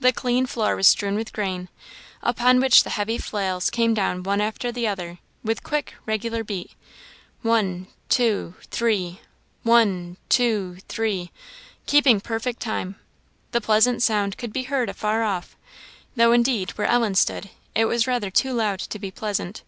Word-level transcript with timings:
The 0.00 0.12
clean 0.12 0.46
floor 0.46 0.74
was 0.74 0.88
strewn 0.88 1.14
with 1.14 1.32
grain, 1.32 1.68
upon 2.24 2.58
which 2.58 2.82
the 2.82 2.90
heavy 2.90 3.18
flails 3.18 3.70
came 3.70 3.94
down 3.94 4.24
one 4.24 4.40
after 4.40 4.66
another, 4.70 5.18
with 5.44 5.62
quick, 5.62 5.94
regular 6.06 6.42
beat 6.42 6.72
one 7.42 7.86
two 8.08 8.56
three 8.72 9.20
one 9.62 10.16
two 10.28 10.78
three, 10.88 11.30
keeping 11.86 12.20
perfect 12.20 12.58
time. 12.60 12.96
The 13.52 13.60
pleasant 13.60 14.02
sound 14.02 14.36
could 14.36 14.52
be 14.52 14.64
heard 14.64 14.88
afar 14.88 15.22
off; 15.22 15.54
though, 16.16 16.32
indeed, 16.32 16.72
where 16.72 16.88
Ellen 16.88 17.14
stood, 17.14 17.50
it 17.76 17.84
was 17.84 18.08
rather 18.08 18.28
too 18.32 18.52
loud 18.52 18.80
to 18.80 18.98
be 18.98 19.12
pleasant. 19.12 19.62